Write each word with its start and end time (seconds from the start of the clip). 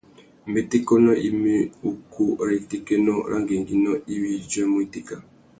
Mbétékénô 0.49 1.11
i 1.27 1.29
mú 1.41 1.53
ukú 1.89 2.23
râ 2.47 2.53
itékénô 2.59 3.13
râ 3.29 3.35
ngüéngüinô 3.41 3.91
iwí 4.13 4.29
i 4.37 4.43
djuêmú 4.47 4.77
itéka. 4.85 5.17